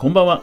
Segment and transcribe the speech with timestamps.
[0.00, 0.42] こんばんは。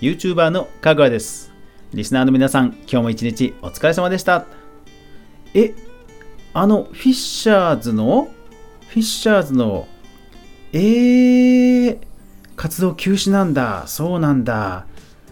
[0.00, 1.52] YouTuber のかぐわです。
[1.94, 4.46] リスナーの皆さん今日も一日お疲れ様でした。
[5.54, 5.76] え
[6.52, 8.28] あのフィッシャーズの
[8.88, 9.86] フィッシャーズの
[10.72, 11.98] えー、
[12.56, 13.84] 活動休止なんだ。
[13.86, 14.88] そうなんだ。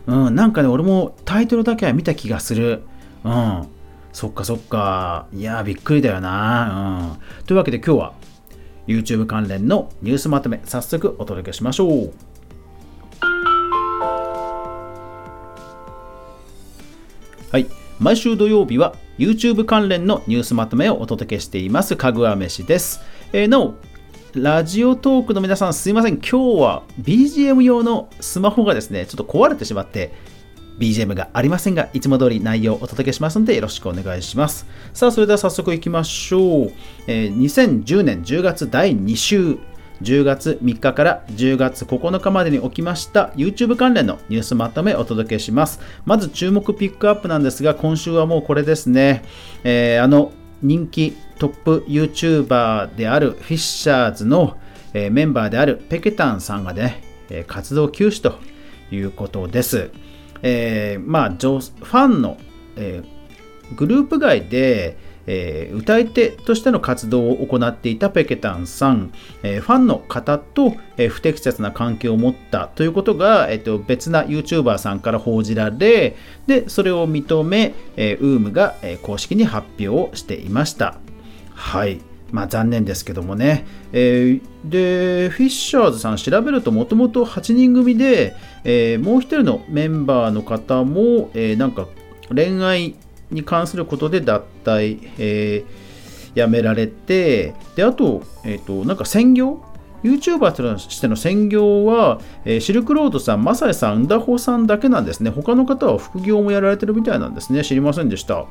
[0.06, 2.84] うんなんかね俺もタイトルだけは見た気がする。
[3.24, 3.66] うん。
[4.12, 5.26] そっかそっか。
[5.32, 7.16] いやびっくりだよな。
[7.40, 7.44] うん。
[7.44, 8.14] というわけで今日は
[8.86, 12.33] YouTube 関連のニュースまとめ早速お届けしましょう。
[18.00, 23.00] 毎週土曜日は YouTube 関連のニュースまとめをお届けしていますかぐわ飯です、
[23.32, 23.74] えー、なお
[24.34, 30.12] ラジオトークの皆さんすいません今日は BGM 用のスマホがですねちょっと壊れてしまって
[30.78, 34.66] BGM がありませんが、いつも通り内容をお届けしますのでよろしくお願いします。
[34.92, 36.72] さあ、それでは早速いきましょう。
[37.06, 39.58] えー、2010年10月第2週、
[40.04, 45.80] 10月3日から10月9日までに起きました YouTube 関連のニュースまとめお届けします。
[46.04, 49.24] まず注目ピックアップなんですが、今週はもうこれですね。
[49.64, 54.58] えー、あの人気トップ YouTuber であるフィッシャーズの、
[54.92, 58.38] えー、メンバーであるペケタンさんがね、え活動休止と
[58.94, 59.90] いうことです。
[60.42, 62.36] えー、まあ、ファンの、
[62.76, 80.98] えー、グループ外で、えー、歌い手としての活動を行っていたペケタンさん、えー、ファンの方と、えー、不適切な関係を持ったということが、えーと、別な YouTuber さんから報じられでそれを認め、えー、UM が、えー、公式に発表をしていました
[81.54, 82.00] はい
[82.34, 83.64] まあ残念ですけどもね。
[83.92, 91.86] えー、で、フィッシャーズさん調べるともともと8人組で、えー、もう一人のメンバーの方も、えー、なんか
[92.34, 92.96] 恋愛
[93.34, 99.62] に関することで脱退、えー、やめられて、で、あと、えっ、ー、と、なんか専業
[100.02, 105.30] ？YouTuber としての専業は、えー、シルクロードさん、マサイさん、ンダホさんだけなんですね。
[105.30, 107.64] 他の方は副業もやられてるみたいなんですね。
[107.64, 108.46] 知りませんでした。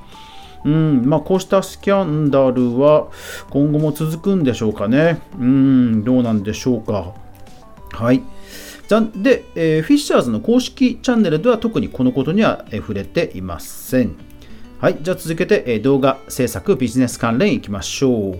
[0.65, 3.09] うんまあ、こうしたスキャンダルは
[3.49, 5.19] 今後も続くんでしょうかね。
[5.37, 7.13] うん、どうなんでしょうか。
[7.91, 8.23] はい。
[9.15, 14.15] で、えー、フィッシャーズの公式チャンネルでは特にこのことには触れていません。
[14.83, 14.97] はい。
[14.99, 18.37] じゃあ続けて、え、動画制作ビジネス関連いきましょう。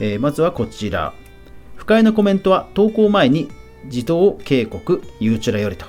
[0.00, 1.14] えー、まずはこちら。
[1.76, 3.48] 不快なコメントは投稿前に
[3.84, 5.86] 自動警告、ゆうちらよりと。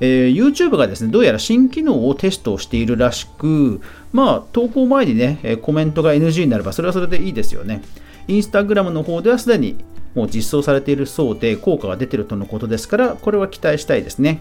[0.00, 3.80] えー、YouTube がですね、どうやら新機能をテストしているらしく、
[4.12, 7.80] まあ、投稿前にね、コメントが NG になれば、それはそれでいいですよね。
[8.26, 9.82] Instagram の方ではすでに
[10.14, 14.40] もう実装されているそうで、効果が出ているとのことですから、これは期待したいですね。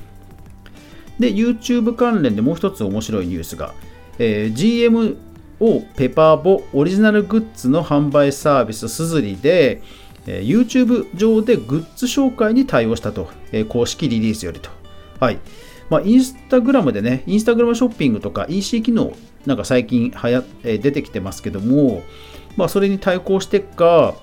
[1.18, 3.74] で、YouTube 関連でもう一つ面白いニュースが、
[4.20, 5.18] えー、GM
[5.60, 9.82] をペパーボオリジナルグッズの販売サービスすずりで、
[10.28, 14.70] えー、YouTube 上でグッズ紹介に対応したと、えー、公式リリースよりと。
[15.20, 15.40] はい。
[15.90, 19.14] まあ、インスタグラムでね、インスタグラムショッピングとか EC 機能、
[19.46, 22.04] なんか最近はや、え出てきてますけども、
[22.58, 24.16] まあ、それに対抗してか、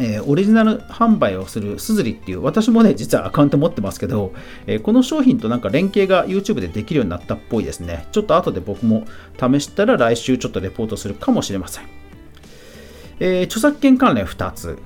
[0.00, 4.32] えー、オリジナル販売をするすずりっていう、私もね、実はアカウント持ってますけど、
[4.66, 8.06] えー、この商品となんか連携が YouTube でできるようになったっぽいですね。
[8.10, 9.04] ちょっと後で僕も
[9.38, 11.84] 試したら来週ちょっとレポートするかもしれません。
[13.20, 14.78] えー、著作権関連2つ。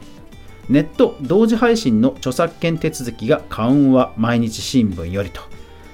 [0.68, 5.42] ネット同時配信の著作権手続きが緩和毎日新聞よりと。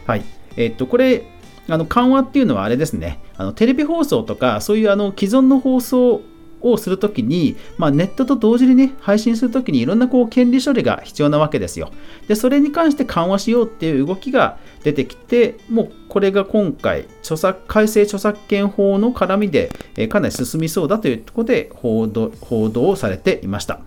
[0.06, 0.24] はい。
[0.56, 1.26] えっと、これ、
[1.68, 3.20] あの緩和っていうのはあれですね。
[3.36, 6.22] あのテレビ放送とか、そういうあの既存の放送
[6.60, 11.90] をするときに、まあ、ネットと同時にね、配信するときにいろんなこう権利処理が必要なわけですよ。
[12.28, 23.80] で、それに関して緩和しようっていう動きが出てきて、もうこれが今回、著作改正著作権法の絡みで、え、かなり進みそうだというところで報道報道をされていました。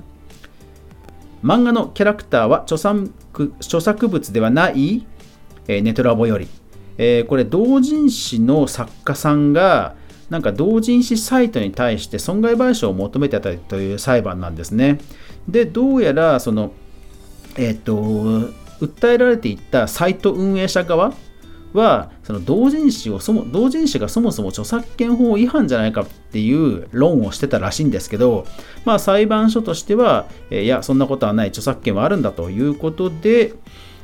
[1.44, 3.12] 漫画のキャラクターは著作
[3.60, 5.06] 著作物ではない、
[5.68, 6.48] え、ネトラボより、
[6.98, 9.96] え、これ同人誌の作家さんが
[10.30, 15.00] なんか同人誌サイトに対して損害賠償を求めてたという裁判なんですね。
[15.48, 16.72] でどうやらその
[17.58, 17.94] えっ、と
[18.80, 21.14] 訴えられていったサイト運営者側
[21.74, 28.46] はその同人誌をそも同人誌がそもそも著作権法違反じゃないかっていう論をしてたらしいんですけど、
[28.86, 33.54] まあ、裁判所としては、え、いやそんなことはない著作権はあるんだということで、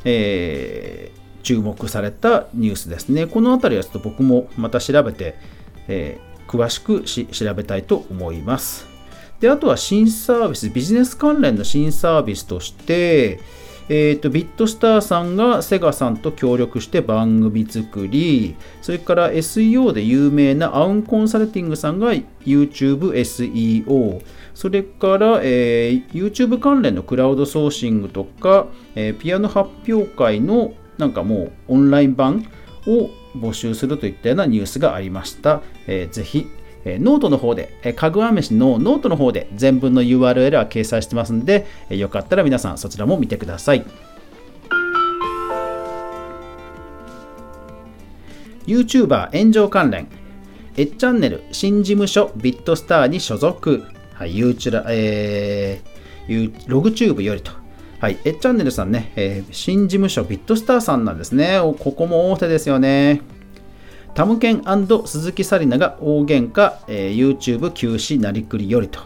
[0.03, 5.37] えー、注目されたニュースですねこの辺りはちょっと僕もまた調べて、
[5.89, 8.87] えー、詳しく調べたいと思います。
[9.41, 13.39] であとは新サービスビジネス関連の新サービスとして
[13.91, 32.45] えーと、ビットスターさんがセガさんと協力して番組作り、それから SEO で有名なアウンコンサルティングさんが YouTube SEO、それから、えー、YouTube 関連のクラウドソーシングとか、えー、ピアノ発表会のなんかもうオンライン版
[32.85, 35.61] を募集するといったようなニュースがありました。
[35.87, 36.47] えー、ぜひ、
[36.85, 43.85] えー、ノートの方で、えー、かぐわ飯のノートの方で全文の URL は掲載してますんで、えー、よかったら皆さんそちらも見てください。
[48.65, 50.07] YouTuber 炎上関連、
[50.77, 53.83] えチャンネル新事務所ビットスターに所属、
[54.13, 57.51] はい、ユーチュラ、えー、ログチューブよりと、
[57.99, 61.59] はい、えチャンネルさんね、えー、新事務所ビットスターさんなんですね。
[61.79, 63.21] ここも大手ですよね。
[64.15, 64.63] タムケン
[65.05, 69.01] 鈴木紗理奈が大喧嘩、えー、YouTube 休止なりくりよりと。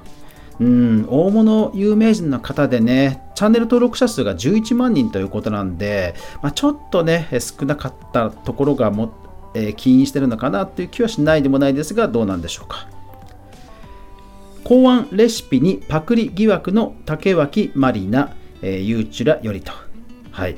[0.60, 9.12] うん、大物有名人の方でね、チャンネル登録者数が11万人ということなんで、まあ、ちょっとね、少なかったところがも
[9.54, 12.88] えー、起因してるのかなという気はしないでもないですがどうなんでしょうか
[14.64, 19.72] 考案レシピにパクリ疑惑の竹脇まりな、えー、ゆうちらよりと
[20.32, 20.56] はい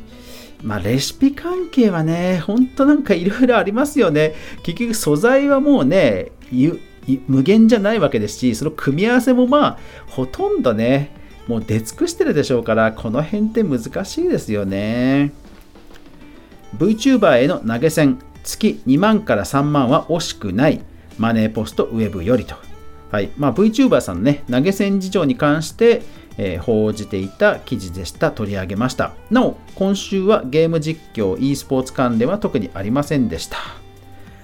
[0.63, 4.33] まあ、レシピ関係はね、ほんとなんかいろいろありますよね。
[4.63, 6.31] 結局素材はもうね、
[7.27, 11.11] 無限じゃないわけですし、その組み合わせもまあ、ほとんどね、
[11.47, 15.33] もう出尽くしてるでしょうから、この辺って難しいですよね。
[16.77, 20.81] VTuber への投げ銭、月2万から3万は惜しくない
[21.17, 22.55] マネーポストウェブよりと。
[23.11, 26.01] はいまあ、VTuber さんのね、投げ銭事情に関して、
[26.37, 28.31] えー、報じていた記事でした。
[28.31, 29.13] 取り上げました。
[29.31, 33.57] なお、今週はゲーム実況、e スポーツ関連は特にありませんでした。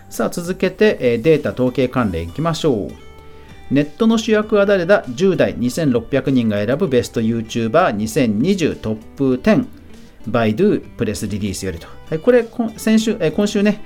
[0.10, 2.92] さあ、続けて、えー、データ統計関連いきましょう。
[3.72, 9.66] ネットの主役は誰だ ?10 代2600人が選ぶベスト YouTuber2020 トップ10。
[10.28, 11.88] バイドゥプレスリリースよりと。
[12.10, 12.46] はい、これ、
[12.78, 13.82] 先週、え今週ね、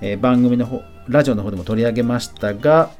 [0.00, 2.90] え番組の方、ラジオの方でも取り上げましたが、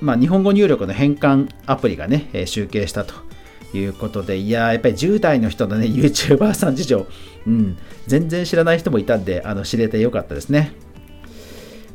[0.00, 3.14] まあ、日本語入力の変換アプリがね、え集計したと
[3.74, 7.06] いうことで、いややっぱり10代の人のね、YouTuber さん事情、
[7.46, 10.72] うん、全然知らない人もいたんで、あの知れてよかったですね。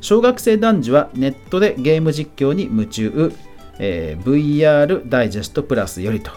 [0.02, 3.32] 小学生男児はネットでゲーム実況に夢中、
[3.78, 6.32] えー、VR ダイジェストプラスよりと。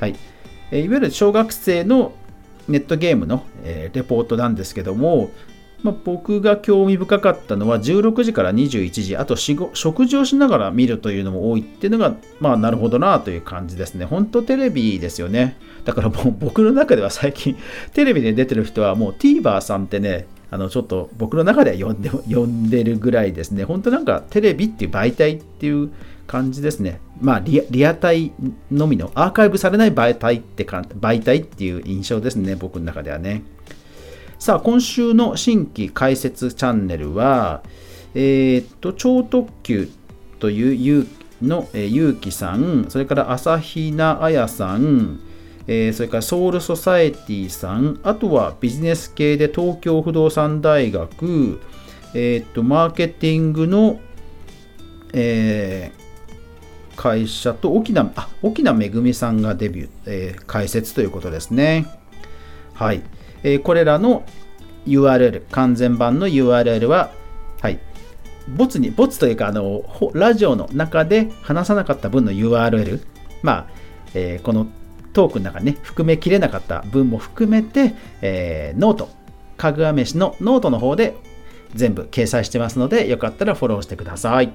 [0.00, 0.14] はい。
[0.70, 2.12] えー、いわゆる小学生の
[2.68, 5.30] ネットゲームの、えー、レポートなんですけども、
[5.82, 14.04] まあ、僕が興味深かったのは16時から21時、あと食事をしながら見るというのも多いっていうのが、まあなるほどなという感じですね。
[14.04, 15.56] 本当テレビですよね。
[15.84, 17.56] だからもう僕の中では最近
[17.94, 23.64] テレビで出てる人はもう TVer さんってね、あのちょっと僕の中では呼んで呼んでるぐらいですね。
[23.64, 25.90] 本当なんかテレビっていう媒体っていう
[26.26, 27.00] 感じですね。
[27.20, 28.32] まあリ、リアタイ
[28.70, 33.42] のみのアーカイブされない媒体ってか媒体っていう印象ですね、僕の中ではね。
[34.38, 37.62] さあ、今週の新規解説チャンネルは、
[38.14, 39.88] えー、っと、超特急
[40.38, 41.08] というゆ
[41.42, 45.18] の、えー、ゆうきさん、それから朝比奈彩さん、
[45.66, 51.60] えー、それからソウルソサエティさん、あとはビジネス系で東京不動産大学、
[52.14, 53.98] えー、っと、マーケティングの、
[55.14, 61.86] えー、会社と沖縄、あ、沖縄めぐみさんがデビュー、えー、開設ということですね。
[62.74, 63.02] はい。
[63.42, 64.24] えー、これらの
[64.86, 67.12] URL、完全版の URL は、
[67.60, 67.78] はい。
[68.48, 73.02] ボツに、ボツというか、あの、ラジオの中で話さなかった分の URL、
[73.42, 73.66] まあ、
[74.14, 74.66] えー、この
[75.12, 79.08] トークの中にね、含めきれなかった分も含めて、えー、 note、
[79.56, 81.16] かぐわ飯のノートの方で
[81.74, 84.52] 全部掲載してますので、よかったらフォローしてください。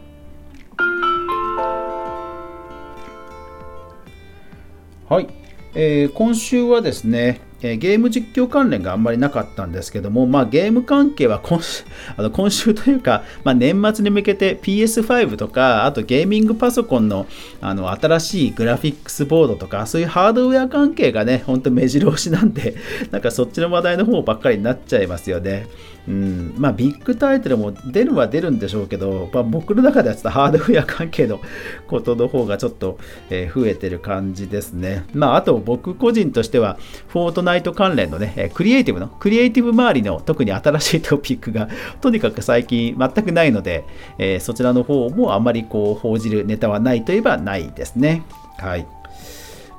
[5.10, 5.28] はい、
[5.75, 11.84] えー、今週はですね、え、ゲーム実況関連があんまりなかったんですけども、まあ、ゲーム関係は今週
[12.17, 17.25] あの今週というか、まあ、年末に向けて PS5 とか、あとゲーミングパソコンの
[17.62, 22.75] あの新しいグラフィックスボードとか、そういうハードウェア関係がね、ほんと目白押しなんで、
[23.12, 25.67] なんかそっちの話題の方ばっかりになっちゃいますよね。
[26.05, 31.39] うん、まあビッグタイトルも出るは出るんでしょうけど、まあ、僕の中ではちょっとハードウェア関係の
[31.88, 32.98] ことの方がちょっと、
[33.29, 35.05] え、増えてる感じですね。
[35.13, 36.77] まああと僕個人としては、
[37.08, 41.68] フォートナイト関連のね、クリエイティブの、クリエイティブ周りの特に新しいトピックが
[42.02, 43.84] とにかく最近全くないので、
[44.18, 48.24] えー、そちらの方もあまりこう報じるネタはないといえばないですね。
[48.58, 48.88] はい。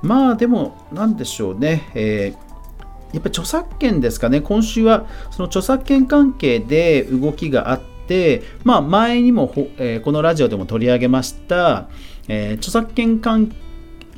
[0.03, 1.91] まあでも、なんでしょうね。
[1.95, 2.45] えー
[3.15, 11.89] やっぱ著作権ですかね、今週はその著作権関係で動きがあって、まあ、前にも、えー、このラジオでも取り上げました、
[12.27, 13.55] えー、著作権関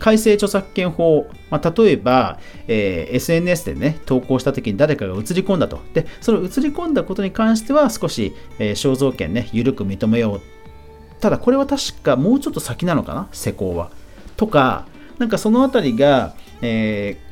[0.06, 5.80] 改正著作権法、まあ、例えば、えー、SNS でね、投稿した時に誰かが映り込んだと。
[5.94, 10.40] で、その映り込んだことに関しては少し、えー、肖像権ね、緩く認めよう。
[11.20, 13.90] ただ、これは確かもうちょっと先なのかな、施行は。
[14.36, 14.86] とか、
[15.18, 17.26] なんかそのあたりが、えー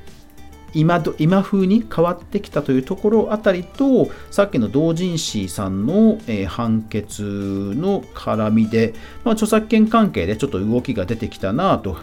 [0.77, 11.99] 今ど今風に変わってきたというところあたりとさっきの同人誌さんの、えー、判決の絡みで、まあ、著作権関係でちょっと動きが出てきたなと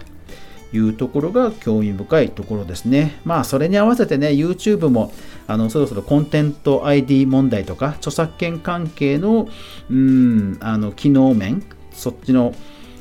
[0.74, 3.20] いうところが興味深いところですね。
[3.26, 5.14] まあそれに合わせてね YouTube も
[5.48, 9.50] あのそろそろコンテント ID 問題とか著作権関係の
[9.90, 12.54] うんあの機能面そっちの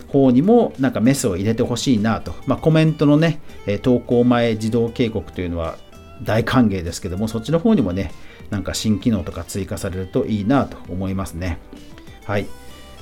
[0.08, 3.40] 方にもなんかメスを入れてほしいなと、まあ、コメントのね
[3.82, 5.76] 投稿前自動警告というのは
[6.22, 8.12] 大歓迎ですけどもそっちの方にもね
[8.50, 11.58] なんか新機能とか追加されるといいなと思いますね。
[12.24, 12.46] はい。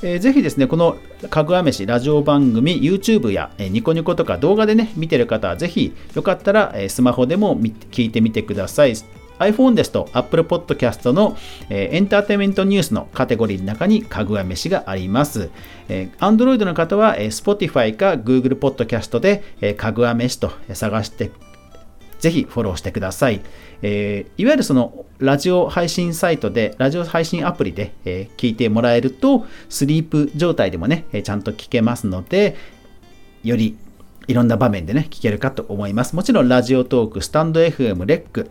[0.02, 0.96] えー、ぜひですね、この
[1.28, 8.94] かぐわ飯ラジオ番組、YouTube や、えー、ニコニコとか動画でね、見てる方はぜひよかったら、えー、スマホでも聞いてみてください。
[9.38, 11.36] iPhone ですと Apple Podcast の、
[11.70, 15.50] えー、エンターテインメントニュースのカテゴリーの中にかぐわ飯があります。
[15.88, 21.30] えー、Android の方は、えー、Spotify か Google Podcast で、えー、かぐわ飯と探して
[22.18, 23.40] ぜひフォローしてください。
[23.82, 32.56] えー、いわゆるそのラジオ配信サイトで、ラジオ配信アプリで、えー、聞いてもらえると、スリープ状態でもね、え、ちゃんと聞けますので、
[33.44, 33.76] より
[34.26, 36.14] いろんな場面でね、聞けるかと思います。
[36.16, 38.50] もちろんラジオトーク、スタンド FM、レック、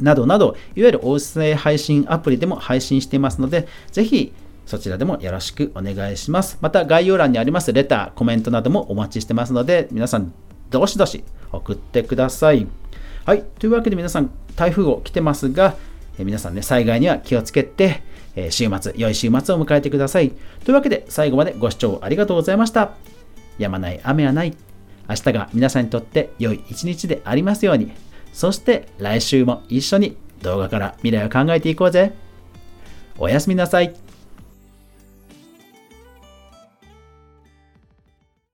[0.00, 4.32] などなど、いわゆる音声配信アプリでも配信していますので、ぜひ
[4.66, 6.58] そちらでもよろしくお願いします。
[6.60, 10.32] また概要欄にありますレター、コメントなどもお待ちしてますので、皆さん
[10.70, 12.66] どしどし送ってください。
[13.24, 13.44] はい。
[13.58, 15.76] というわけで皆さん、台風を来てますが、
[16.18, 18.02] え皆さんね、災害には気をつけて、
[18.36, 20.30] え週末、良い週末を迎えてください。
[20.64, 22.92] というわけで、最後までご視聴ありがとうございました。
[23.58, 24.56] やまない雨はない。
[25.08, 27.92] 明日が皆さんにとって良い一日でありますように。
[28.32, 32.12] そして来週も一緒に動画から未来を考えていこうぜ。
[33.18, 33.94] おやすみなさい。